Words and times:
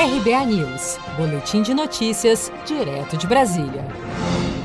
RBA 0.00 0.46
News, 0.46 0.96
Boletim 1.16 1.60
de 1.60 1.74
Notícias, 1.74 2.52
direto 2.64 3.16
de 3.16 3.26
Brasília. 3.26 3.84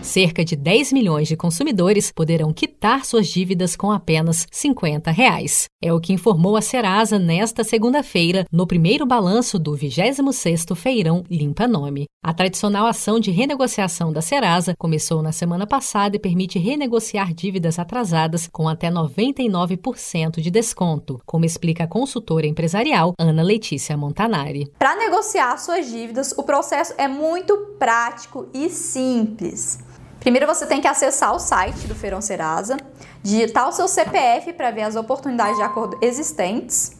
Cerca 0.00 0.42
de 0.42 0.56
10 0.56 0.90
milhões 0.94 1.28
de 1.28 1.36
consumidores 1.36 2.10
poderão 2.10 2.50
quitar 2.50 3.04
suas 3.04 3.28
dívidas 3.28 3.76
com 3.76 3.92
apenas 3.92 4.46
50 4.50 5.10
reais. 5.10 5.66
É 5.84 5.92
o 5.92 6.00
que 6.00 6.14
informou 6.14 6.56
a 6.56 6.62
Serasa 6.62 7.18
nesta 7.18 7.62
segunda-feira, 7.62 8.46
no 8.50 8.66
primeiro 8.66 9.04
balanço 9.04 9.58
do 9.58 9.72
26º 9.72 10.74
Feirão 10.74 11.22
Limpa 11.30 11.68
Nome. 11.68 12.06
A 12.20 12.34
tradicional 12.34 12.84
ação 12.84 13.20
de 13.20 13.30
renegociação 13.30 14.12
da 14.12 14.20
Serasa 14.20 14.74
começou 14.76 15.22
na 15.22 15.30
semana 15.30 15.68
passada 15.68 16.16
e 16.16 16.18
permite 16.18 16.58
renegociar 16.58 17.32
dívidas 17.32 17.78
atrasadas 17.78 18.48
com 18.48 18.68
até 18.68 18.90
99% 18.90 20.40
de 20.40 20.50
desconto, 20.50 21.22
como 21.24 21.44
explica 21.44 21.84
a 21.84 21.88
consultora 21.88 22.44
empresarial 22.44 23.14
Ana 23.16 23.42
Letícia 23.44 23.96
Montanari. 23.96 24.68
Para 24.76 24.96
negociar 24.96 25.56
suas 25.58 25.88
dívidas, 25.88 26.32
o 26.36 26.42
processo 26.42 26.92
é 26.98 27.06
muito 27.06 27.56
prático 27.78 28.48
e 28.52 28.68
simples. 28.68 29.78
Primeiro 30.18 30.46
você 30.46 30.66
tem 30.66 30.80
que 30.80 30.88
acessar 30.88 31.32
o 31.32 31.38
site 31.38 31.86
do 31.86 31.94
Feirão 31.94 32.20
Serasa, 32.20 32.76
digitar 33.22 33.68
o 33.68 33.72
seu 33.72 33.86
CPF 33.86 34.52
para 34.54 34.72
ver 34.72 34.82
as 34.82 34.96
oportunidades 34.96 35.56
de 35.56 35.62
acordo 35.62 35.96
existentes. 36.02 36.97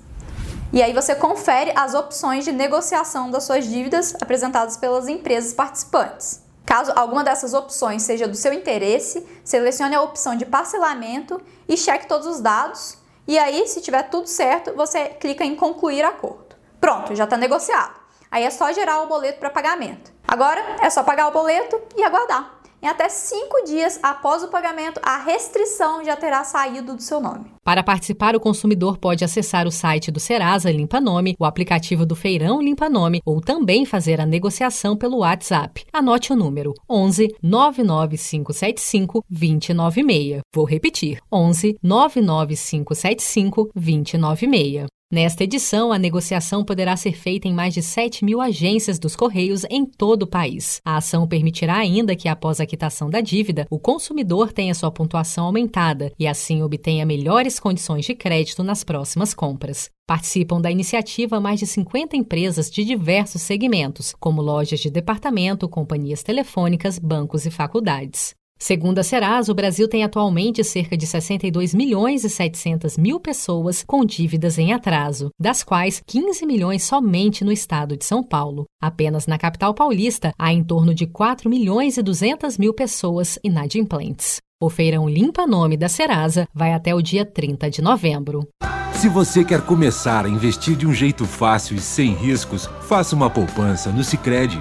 E 0.70 0.82
aí 0.82 0.92
você 0.92 1.14
confere 1.14 1.72
as 1.74 1.94
opções 1.94 2.44
de 2.44 2.52
negociação 2.52 3.30
das 3.30 3.44
suas 3.44 3.66
dívidas 3.66 4.14
apresentadas 4.20 4.76
pelas 4.76 5.08
empresas 5.08 5.54
participantes. 5.54 6.42
Caso 6.66 6.92
alguma 6.94 7.24
dessas 7.24 7.54
opções 7.54 8.02
seja 8.02 8.28
do 8.28 8.36
seu 8.36 8.52
interesse, 8.52 9.26
selecione 9.42 9.94
a 9.94 10.02
opção 10.02 10.36
de 10.36 10.44
parcelamento 10.44 11.40
e 11.66 11.74
cheque 11.74 12.06
todos 12.06 12.26
os 12.26 12.40
dados. 12.40 12.98
E 13.26 13.38
aí, 13.38 13.66
se 13.66 13.80
tiver 13.80 14.02
tudo 14.04 14.26
certo, 14.26 14.74
você 14.74 15.06
clica 15.06 15.42
em 15.42 15.56
concluir 15.56 16.04
acordo. 16.04 16.54
Pronto, 16.78 17.14
já 17.14 17.24
está 17.24 17.38
negociado. 17.38 17.94
Aí 18.30 18.44
é 18.44 18.50
só 18.50 18.70
gerar 18.70 19.00
o 19.00 19.06
boleto 19.06 19.38
para 19.38 19.48
pagamento. 19.48 20.12
Agora 20.26 20.62
é 20.82 20.90
só 20.90 21.02
pagar 21.02 21.28
o 21.28 21.32
boleto 21.32 21.80
e 21.96 22.02
aguardar. 22.02 22.57
Em 22.80 22.86
até 22.86 23.08
cinco 23.08 23.64
dias 23.64 23.98
após 24.02 24.42
o 24.44 24.48
pagamento, 24.48 25.00
a 25.02 25.18
restrição 25.18 26.04
já 26.04 26.14
terá 26.16 26.44
saído 26.44 26.94
do 26.94 27.02
seu 27.02 27.20
nome. 27.20 27.46
Para 27.64 27.82
participar, 27.82 28.36
o 28.36 28.40
consumidor 28.40 28.98
pode 28.98 29.24
acessar 29.24 29.66
o 29.66 29.70
site 29.70 30.10
do 30.12 30.20
Serasa 30.20 30.70
Limpa 30.70 31.00
Nome, 31.00 31.34
o 31.38 31.44
aplicativo 31.44 32.06
do 32.06 32.14
Feirão 32.14 32.62
Limpa 32.62 32.88
Nome 32.88 33.20
ou 33.24 33.40
também 33.40 33.84
fazer 33.84 34.20
a 34.20 34.26
negociação 34.26 34.96
pelo 34.96 35.18
WhatsApp. 35.18 35.84
Anote 35.92 36.32
o 36.32 36.36
número 36.36 36.72
11 36.88 37.34
99575 37.42 39.24
296. 39.28 40.40
Vou 40.54 40.64
repetir: 40.64 41.20
11 41.32 41.76
99575 41.82 43.70
296. 43.74 44.97
Nesta 45.10 45.42
edição, 45.42 45.90
a 45.90 45.98
negociação 45.98 46.62
poderá 46.62 46.94
ser 46.94 47.12
feita 47.12 47.48
em 47.48 47.54
mais 47.54 47.72
de 47.72 47.80
7 47.80 48.22
mil 48.26 48.42
agências 48.42 48.98
dos 48.98 49.16
Correios 49.16 49.64
em 49.70 49.86
todo 49.86 50.24
o 50.24 50.26
país. 50.26 50.82
A 50.84 50.98
ação 50.98 51.26
permitirá 51.26 51.76
ainda 51.78 52.14
que, 52.14 52.28
após 52.28 52.60
a 52.60 52.66
quitação 52.66 53.08
da 53.08 53.22
dívida, 53.22 53.66
o 53.70 53.78
consumidor 53.78 54.52
tenha 54.52 54.74
sua 54.74 54.90
pontuação 54.90 55.46
aumentada 55.46 56.12
e, 56.18 56.26
assim, 56.26 56.62
obtenha 56.62 57.06
melhores 57.06 57.58
condições 57.58 58.04
de 58.04 58.14
crédito 58.14 58.62
nas 58.62 58.84
próximas 58.84 59.32
compras. 59.32 59.88
Participam 60.06 60.60
da 60.60 60.70
iniciativa 60.70 61.40
mais 61.40 61.58
de 61.58 61.66
50 61.66 62.14
empresas 62.14 62.70
de 62.70 62.84
diversos 62.84 63.40
segmentos, 63.40 64.14
como 64.20 64.42
lojas 64.42 64.78
de 64.78 64.90
departamento, 64.90 65.70
companhias 65.70 66.22
telefônicas, 66.22 66.98
bancos 66.98 67.46
e 67.46 67.50
faculdades. 67.50 68.37
Segundo 68.58 68.98
a 68.98 69.04
Serasa, 69.04 69.52
o 69.52 69.54
Brasil 69.54 69.86
tem 69.86 70.02
atualmente 70.02 70.64
cerca 70.64 70.96
de 70.96 71.06
62 71.06 71.72
milhões 71.72 72.24
e 72.24 72.28
700 72.28 72.98
mil 72.98 73.20
pessoas 73.20 73.84
com 73.86 74.04
dívidas 74.04 74.58
em 74.58 74.72
atraso, 74.72 75.30
das 75.38 75.62
quais 75.62 76.02
15 76.04 76.44
milhões 76.44 76.82
somente 76.82 77.44
no 77.44 77.52
estado 77.52 77.96
de 77.96 78.04
São 78.04 78.22
Paulo. 78.22 78.64
Apenas 78.82 79.28
na 79.28 79.38
capital 79.38 79.72
paulista 79.72 80.32
há 80.36 80.52
em 80.52 80.64
torno 80.64 80.92
de 80.92 81.06
4 81.06 81.48
milhões 81.48 81.96
e 81.96 82.02
200 82.02 82.58
mil 82.58 82.74
pessoas 82.74 83.38
inadimplentes. 83.44 84.38
O 84.60 84.68
feirão 84.68 85.08
Limpa 85.08 85.46
Nome 85.46 85.76
da 85.76 85.88
Serasa 85.88 86.48
vai 86.52 86.72
até 86.72 86.92
o 86.92 87.00
dia 87.00 87.24
30 87.24 87.70
de 87.70 87.80
novembro. 87.80 88.48
Se 88.92 89.08
você 89.08 89.44
quer 89.44 89.62
começar 89.62 90.26
a 90.26 90.28
investir 90.28 90.74
de 90.74 90.84
um 90.84 90.92
jeito 90.92 91.24
fácil 91.24 91.76
e 91.76 91.80
sem 91.80 92.12
riscos, 92.12 92.68
faça 92.82 93.14
uma 93.14 93.30
poupança 93.30 93.92
no 93.92 94.02
Sicredi. 94.02 94.60